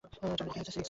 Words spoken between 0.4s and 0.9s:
কী হয়েছিল, সিক্স?